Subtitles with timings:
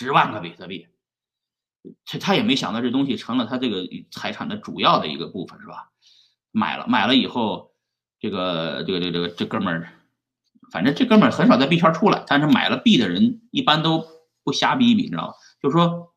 [0.00, 0.86] 十万个比特币，
[2.06, 5.90] 他他也没想到这东西成了他这个财产的主要的一个部分，是吧？
[6.52, 7.74] 买了买了以后，
[8.18, 9.92] 这个这个这个这个这哥们儿，
[10.72, 14.06] 反正这哥们儿很少在币圈出来，但是买了币的人一般都
[14.42, 15.34] 不瞎逼逼，你知道吗？
[15.62, 16.14] 就是说，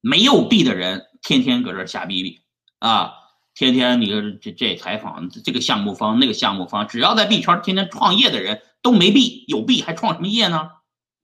[0.00, 2.40] 没有币的人天天搁这瞎逼逼
[2.80, 3.12] 啊。
[3.54, 10.70] 天天你说这这采访这个项目方那个项目方，只要在币圈天天创业的人都没币，有币还创什么业呢？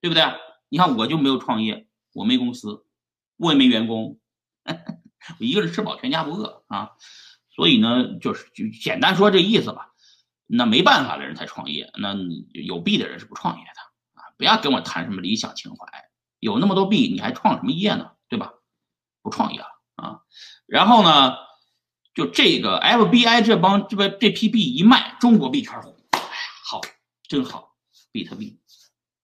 [0.00, 0.22] 对不对？
[0.70, 2.86] 你看我就没有创业，我没公司，
[3.36, 4.18] 我也没员工，
[4.64, 6.92] 我一个人吃饱全家不饿啊。
[7.54, 9.92] 所以呢，就是就简单说这意思吧。
[10.46, 12.16] 那没办法的人才创业，那
[12.54, 14.32] 有币的人是不创业的啊！
[14.38, 15.86] 不要跟我谈什么理想情怀，
[16.38, 18.12] 有那么多币你还创什么业呢？
[18.28, 18.54] 对吧？
[19.20, 20.22] 不创业了啊。
[20.66, 21.36] 然后呢？
[22.12, 26.20] 就这个 FBI 这帮这边这批币一卖，中国币圈红，哎，
[26.64, 26.80] 好，
[27.28, 27.76] 真好，
[28.10, 28.58] 比特币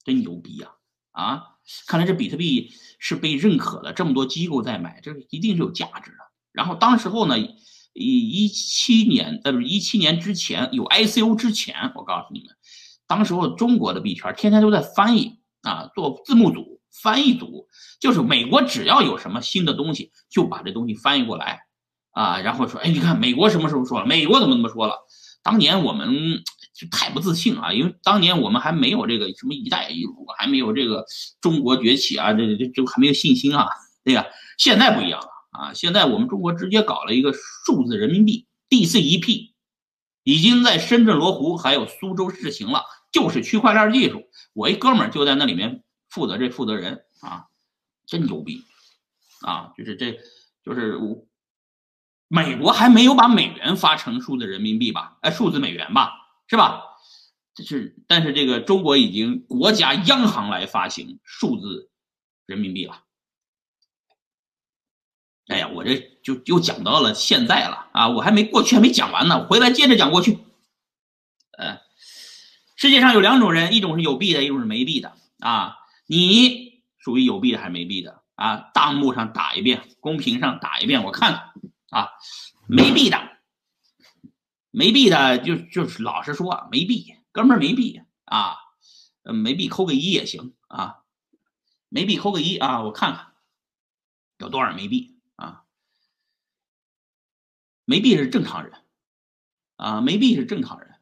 [0.04, 0.68] 真牛逼呀！
[0.68, 0.75] 啊，
[1.16, 1.42] 啊
[1.86, 6.18] 看来这比特币是被认可的，这么多机构在买，这一定是有价值的。
[6.52, 7.48] 然后当时候呢，一
[7.94, 12.48] 一七年，呃，不是一七年之前有 ICO 之前，我告诉你们，
[13.06, 17.66] 当时候中国的币圈天天都在翻译啊，做字幕组、翻译组，
[17.98, 21.60] 就是美国只要有什么新的东西，就把这东西翻译过来。
[22.10, 24.06] 啊，然后说，哎，你看美国什么时候说了？
[24.06, 24.96] 美国怎么怎么说了？
[25.42, 26.42] 当年我们
[26.76, 31.04] 就太不自信啊，因为当年我们还没有这个什么“一带一路”，还没有这个
[31.40, 33.66] 中国崛起啊，这这这还没有信心啊，
[34.04, 34.26] 对吧？
[34.58, 39.52] 现在不一样了啊，现在我们中国直接搞了一个数字人民币 DCEP，
[40.22, 44.24] 已经在深圳罗湖还有苏州试行了，就是区块链技术。
[44.52, 47.46] 我一哥们就在那里面负责这负责人啊，
[48.06, 48.62] 真牛逼
[49.40, 50.18] 啊，就是这
[50.64, 51.26] 就是我。
[52.28, 55.16] 美国还没有把美元发成数字人民币吧？
[55.20, 56.10] 哎，数字美元吧，
[56.48, 56.82] 是吧？
[57.54, 61.90] 这是，但是这个中国已经国家央行来发行数字
[62.44, 63.02] 人民币了。
[65.48, 68.08] 哎呀，我这就又讲到了现在了啊！
[68.08, 70.38] 我还没过去还没讲完呢，回来接着讲过去。
[71.56, 71.80] 呃，
[72.76, 75.76] 世界上有两种人，一种是有币的，一种是没币的啊。
[76.06, 78.70] 你属于有币的还是没币的啊？
[78.74, 81.52] 弹幕上打一遍，公屏上打一遍，我看看。
[81.90, 82.10] 啊，
[82.66, 83.35] 没币的，
[84.76, 88.56] 没币的就就是老实说没币，哥们儿没币啊，
[89.22, 90.98] 没币扣个一也行啊，
[91.88, 93.32] 没币扣个一啊，我看看
[94.36, 95.64] 有多少没币啊，
[97.86, 98.74] 没币是正常人
[99.76, 100.96] 啊，没币是正常人，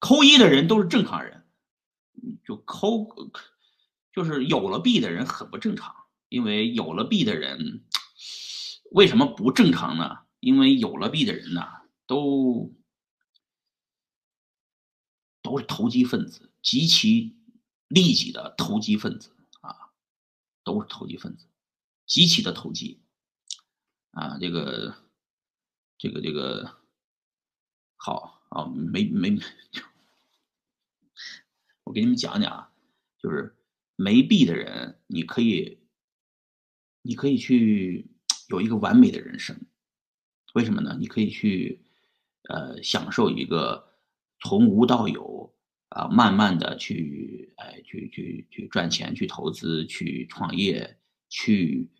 [0.00, 1.46] 扣一的人都是正常人，
[2.44, 3.06] 就扣
[4.12, 5.94] 就是有了币的人很不正常，
[6.28, 7.84] 因为有了币的人。
[8.90, 10.18] 为什么不正常呢？
[10.40, 11.62] 因为有了币的人呢，
[12.06, 12.72] 都
[15.46, 17.36] 都是投机分子，极其
[17.86, 19.30] 利己的投机分子
[19.60, 19.92] 啊，
[20.64, 21.46] 都是投机分子，
[22.04, 23.00] 极其的投机
[24.10, 24.38] 啊。
[24.40, 24.96] 这个，
[25.98, 26.76] 这个，这个，
[27.96, 29.38] 好啊，没没，
[31.84, 32.72] 我给你们讲讲啊，
[33.18, 33.56] 就是
[33.94, 35.78] 没币的人，你可以，
[37.02, 38.10] 你可以去。
[38.48, 39.60] 有一个完美的人生，
[40.54, 40.96] 为什么呢？
[41.00, 41.84] 你可以去，
[42.48, 43.95] 呃，享受一个
[44.46, 45.52] 从无到有
[45.88, 50.96] 啊，慢慢的去，哎，去去去赚钱，去投资，去创业，
[51.28, 51.90] 去，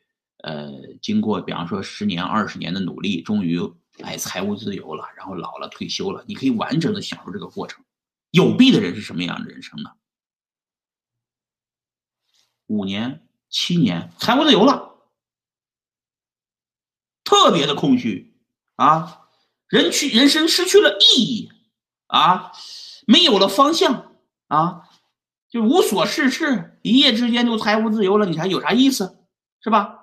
[0.45, 0.71] 呃，
[1.03, 3.59] 经过比方说十年、二十年的努力，终于
[4.05, 7.85] 哎财务自由了，然后老了退休了，你可以完整的享受这个过程。
[8.31, 9.91] 有币的人是什么样的人生呢？
[12.67, 14.95] 五年、七年，财务自由了。
[17.25, 18.37] 特别的空虚
[18.77, 19.31] 啊，
[19.69, 21.51] 人去人生失去了意义
[22.07, 22.53] 啊，
[23.07, 24.13] 没有了方向
[24.49, 24.83] 啊，
[25.49, 29.19] 就无所事事，一夜之间就财务自由了，你还有啥意思？
[29.61, 29.99] 是吧？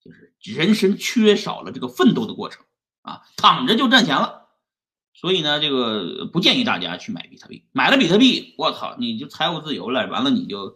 [0.00, 2.64] 就是人生缺少了这个奋斗的过程
[3.02, 4.42] 啊，躺着就赚钱了。
[5.12, 7.64] 所以呢，这个不建议大家去买比特币。
[7.72, 10.74] 买了比特币，我操，你就财务自由了，完了你就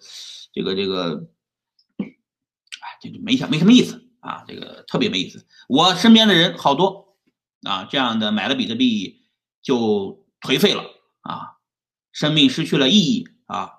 [0.52, 1.28] 这个这个，
[1.98, 4.04] 哎，这就没想没什么意思。
[4.20, 5.46] 啊，这个特别没意思。
[5.68, 7.16] 我身边的人好多
[7.62, 9.17] 啊，这样的买了比特币
[9.68, 10.82] 就颓废了
[11.20, 11.58] 啊，
[12.10, 13.72] 生命失去了意义啊，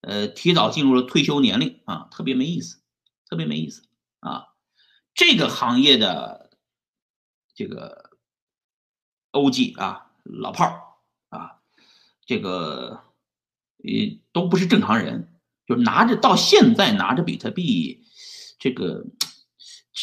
[0.00, 2.82] 呃，提早进入了退休年龄啊，特别没意思，
[3.30, 3.88] 特别没意思
[4.18, 4.46] 啊。
[5.14, 6.50] 这个行业的
[7.54, 8.10] 这个
[9.30, 10.82] OG 啊，老炮儿
[11.28, 11.60] 啊，
[12.26, 13.04] 这个
[13.84, 18.04] 呃都不是正常人，就拿着到现在拿着比特币
[18.58, 19.04] 这个。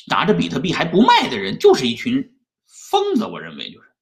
[0.09, 2.37] 拿着比特币还不卖的人，就是一群
[2.67, 3.25] 疯子。
[3.25, 3.94] 我认为就是，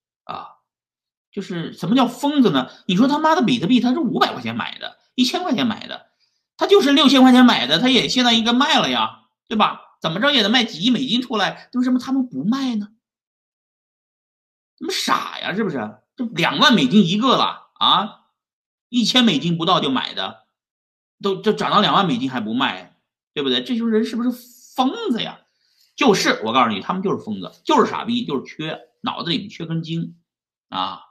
[1.34, 2.70] 就是什么叫疯子呢？
[2.86, 6.06] 你说他妈的比特币，他是五百块钱买的，一千块钱买的，
[6.56, 9.82] 他就是六千块钱买的，他也现在应该卖了呀，对吧？
[10.00, 12.90] 怎么着也得卖几亿美金出来，为什么他们不卖呢？
[14.80, 15.98] 他们傻呀，是不是？
[16.16, 18.26] 这两万美金一个了啊，
[18.90, 20.44] 一千美金不到就买的，
[21.22, 22.98] 都就涨到两万美金还不卖，
[23.34, 23.64] 对不对？
[23.64, 24.30] 这群人是不是
[24.76, 25.40] 疯子呀？
[25.96, 30.16] 就是我告诉你，他们就是疯子，就是傻逼，就是缺脑子里面缺根筋
[30.70, 31.02] 啊，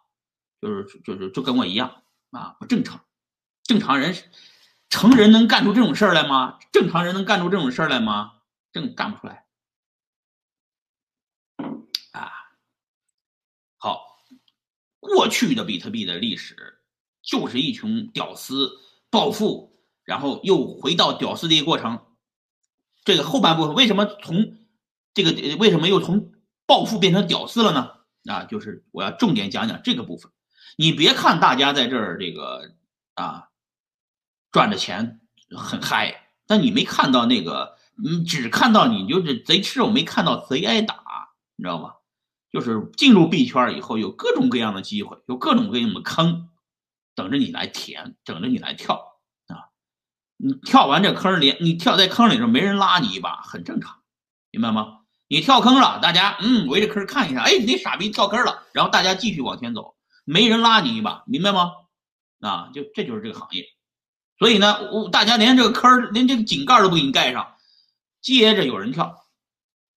[0.62, 3.04] 就是就是就跟我一样啊，不正常。
[3.64, 4.14] 正常人，
[4.88, 6.60] 成人能干出这种事儿来吗？
[6.70, 8.34] 正常人能干出这种事儿来吗？
[8.72, 9.44] 正干不出来
[12.12, 12.30] 啊。
[13.76, 14.24] 好，
[15.00, 16.80] 过去的比特币的历史
[17.22, 18.70] 就是一群屌丝
[19.10, 22.06] 暴富，然后又回到屌丝的一个过程。
[23.04, 24.58] 这个后半部分为什么从？
[25.14, 26.32] 这个为什么又从
[26.64, 28.32] 暴富变成屌丝了呢？
[28.32, 30.32] 啊，就是我要重点讲讲这个部分。
[30.76, 32.72] 你别看大家在这儿这个
[33.14, 33.48] 啊
[34.50, 35.20] 赚的钱
[35.56, 40.96] 很嗨，但你没看到那个，你只看到你就是贼吃肉，没看到贼挨打，
[41.56, 41.94] 你知道吗？
[42.50, 46.50] 就是进入币圈以后，有各种各样的机会，有各种各样的坑
[47.14, 49.18] 等着你来填，等着你来跳
[49.48, 49.72] 啊！
[50.36, 54.02] 你跳完这坑里，你跳在坑里头，没人拉你一把，很正常，
[54.50, 54.98] 明白吗？
[55.28, 59.94] 你跳坑了，大家嗯围着坑看一下，哎，你傻逼跳坑了，然后大家继续往前走，
[60.24, 61.72] 没人拉你一把，明白吗？
[62.40, 63.66] 啊，就这就是这个行业，
[64.38, 67.56] 所以呢，我大家连这个坑连这个井盖都不给你盖上，
[68.20, 69.26] 接着有人跳，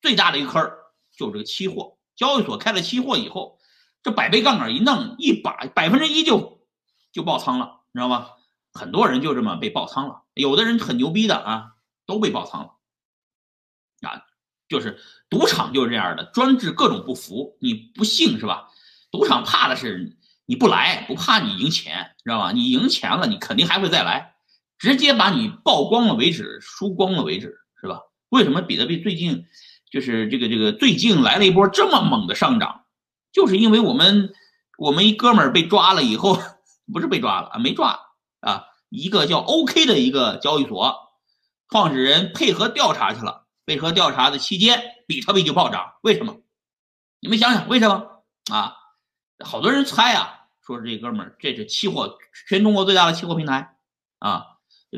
[0.01, 0.71] 最大的一个坑
[1.17, 3.59] 就是这个期货交易所开了期货以后，
[4.03, 6.67] 这百倍杠杆一弄，一把百分之一就
[7.11, 8.29] 就爆仓了，你知道吗？
[8.73, 11.71] 很多人就这么被爆仓了，有的人很牛逼的啊，
[12.05, 14.25] 都被爆仓了，啊。
[14.67, 14.99] 就是
[15.29, 17.55] 赌场就是这样的，专治各种不服。
[17.61, 18.71] 你不信是吧？
[19.15, 22.51] 赌场怕的是你不来，不怕你赢钱，知道吧？
[22.51, 24.35] 你赢钱了，你肯定还会再来，
[24.77, 28.01] 直接把你曝光了为止，输光了为止，是吧？
[28.29, 29.45] 为什么比特币最近
[29.89, 32.83] 就是这个这个最近来了一波这么猛的上涨？
[33.31, 34.33] 就是因为我们
[34.77, 36.37] 我们一哥们儿被抓了以后，
[36.91, 37.99] 不是被抓了啊，没抓
[38.41, 40.97] 啊，一个叫 OK 的一个交易所
[41.69, 43.45] 创始人配合调查去了。
[43.65, 46.37] 配合调查的期间，比特币就暴涨，为什么？
[47.19, 48.05] 你们想想为什么
[48.51, 48.75] 啊？
[49.43, 52.17] 好多人猜啊，说这哥们儿这是期货，
[52.47, 53.75] 全中国最大的期货平台
[54.19, 54.45] 啊，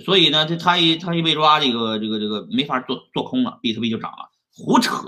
[0.05, 5.07] 所以呢，这他一他一被抓，这个这个这个没法做做空了，比特币就涨了，胡扯！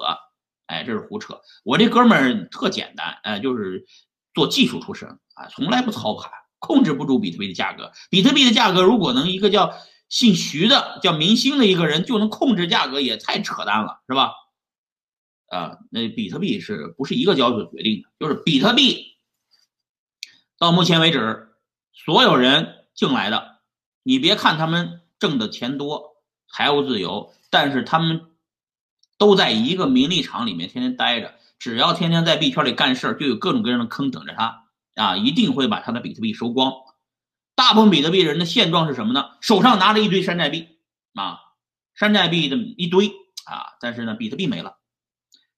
[0.68, 1.42] 哎，这是胡扯！
[1.64, 3.86] 我这哥们儿特简单，哎，就是
[4.34, 7.92] 做技术出身啊，从来不操盘，控制不住比特币的价格。
[8.10, 9.74] 比特币的价格如果能一个叫。
[10.10, 14.31] 姓徐的叫明星的一个人就能控制价格，也太扯淡了，是吧？
[15.50, 18.10] 啊，那比特币是不是一个交易所决定的？
[18.20, 19.08] 就是比特币
[20.59, 21.53] 到目前为止，
[21.94, 23.61] 所有人进来的，
[24.03, 26.17] 你别看他们挣的钱多，
[26.51, 28.25] 财务自由，但是他们
[29.17, 34.65] 都在一个名利场里面天天待着，只要天天在币圈里干事，就有各种各样的坑等着他
[34.95, 36.73] 啊，一定会把他的比特币收光。
[37.56, 39.29] 大部分比特币人的现状是什么呢？
[39.39, 40.67] 手上拿着一堆山寨币
[41.13, 41.39] 啊，
[41.95, 43.07] 山寨币的一堆
[43.45, 44.75] 啊，但是呢，比特币没了。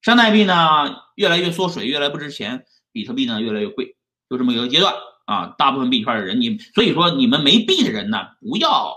[0.03, 3.95] 山寨币呢越来越缩水，越来越不值钱，比特币呢越来越贵，
[4.31, 4.95] 就这么一个阶段
[5.25, 5.53] 啊。
[5.59, 8.95] 大部分币圈的人，你所以说你们没币的人呢，不要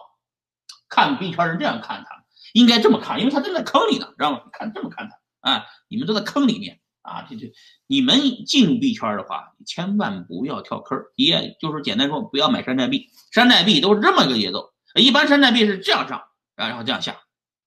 [0.88, 4.40] 看币圈人这样看他，应该这么看，因为他正在坑里呢，知道吗？
[4.52, 6.80] 看这么看他啊，你们都在坑里面。
[7.02, 7.52] 啊，这这，
[7.86, 10.98] 你们进入币圈的话，千万不要跳坑。
[11.16, 13.10] 也就是简单说，不要买山寨币。
[13.30, 16.22] 山寨币都是这么一个节奏，一般山寨币是这样上，
[16.56, 17.18] 然后这样下，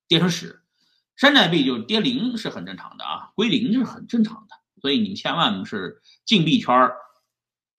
[0.08, 0.60] 跌成屎。
[1.16, 4.56] 山寨币就是跌零是很正常的啊，归零就是很正常的。
[4.82, 6.90] 所以你们千万是进币圈，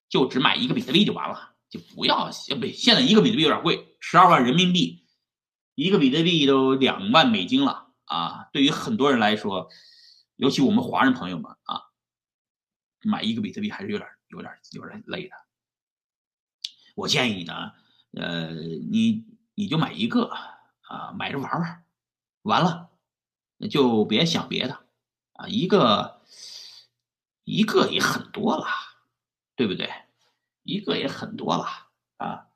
[0.09, 5.07] 就只买一个比特币就完了，就不要不，现在一个比特币有点贵，十二万人民币，
[5.75, 8.49] 一个比特币都两万美金了啊。
[8.53, 9.69] 对于很多人来说。
[10.41, 11.83] 尤其我们华人朋友们啊，
[13.03, 15.35] 买一个比特币还是有点、有点、有点累的。
[16.95, 17.73] 我建议你呢，
[18.13, 19.25] 呃，你
[19.57, 20.31] 你就买一个
[20.83, 21.85] 啊，买着玩玩，
[22.43, 22.89] 完了
[23.69, 24.87] 就别想别的
[25.33, 26.23] 啊，一个
[27.43, 28.65] 一个也很多了，
[29.59, 29.91] 对不对？
[30.63, 31.67] 一个也很多了
[32.19, 32.47] 啊。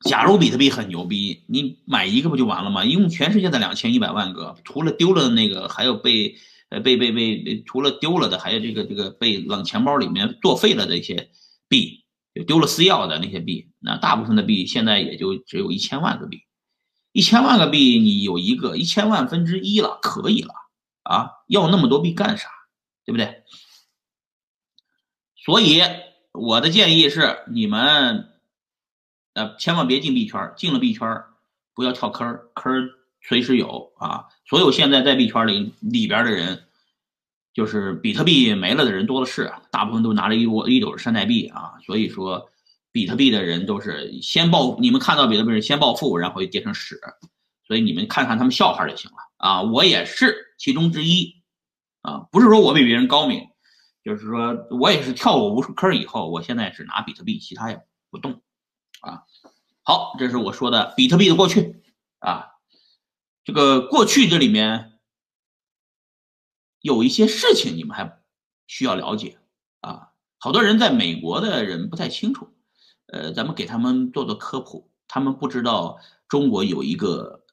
[0.00, 2.84] 假如比特币很牛逼，你买一个不就完了吗？
[2.84, 6.36] 一共全世界的两千一百万个，除了丢了那个，还有被
[6.68, 11.30] 呃被被被除了丢了的，还有这个这个被冷钱包里面作废了的一些
[11.66, 12.04] 币，
[12.34, 13.72] 就丢了私钥的那些币。
[13.78, 16.42] 那大部分的币现在也就只有一千万个币，
[17.12, 20.52] 一千万个币你有一个一千万分之一了，可以了
[21.04, 21.30] 啊！
[21.48, 22.50] 要那么多币干啥？
[23.06, 23.44] 对不对？
[25.46, 25.80] 所以
[26.32, 28.28] 我的建议是你们。
[29.36, 31.06] 呃，千万别进币圈，进了币圈
[31.74, 32.88] 不要跳坑坑
[33.20, 34.24] 随时有啊。
[34.46, 36.64] 所有现在在币圈里里边的人，
[37.52, 41.74] 就是比特币没了的人多的是，大部分都拿着一窝一斗山寨币啊。
[41.84, 42.48] 所以说，
[42.92, 46.98] 比特币的人都是先暴，你们看到比特币是先暴富，然后跌成屎。
[47.66, 49.60] 所以你们看看他们笑话就行了啊。
[49.60, 51.42] 我也是其中之一
[52.00, 53.46] 啊，不是说我比别人高明。
[54.06, 58.40] 就是说我也是跳过无数坑以后，我现在只拿比特币，其他也不动，
[59.00, 59.24] 啊，
[59.82, 61.82] 好，这是我说的比特币的过去
[62.20, 62.52] 啊，
[63.42, 65.00] 这个过去这里面
[66.80, 68.22] 有一些事情你们还
[68.68, 69.40] 需要了解
[69.80, 72.54] 啊，好多人在美国的人不太清楚，
[73.06, 75.98] 呃，咱们给他们做做科普，他们不知道
[76.28, 77.44] 中国有一个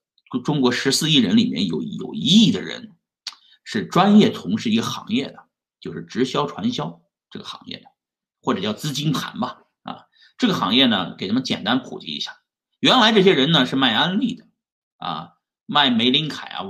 [0.43, 2.91] 中国十四亿人里面有有一亿的人
[3.63, 5.48] 是专业从事一个行业的。
[5.84, 7.88] 就是直销传销这个行业的，
[8.42, 10.06] 或者叫资金盘吧，啊，
[10.38, 12.38] 这个行业呢，给他们简单普及一下。
[12.80, 14.48] 原来这些人呢是卖安利的，
[14.96, 15.34] 啊，
[15.66, 16.62] 卖玫琳凯啊、